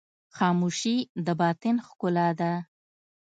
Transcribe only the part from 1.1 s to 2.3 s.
د باطن ښکلا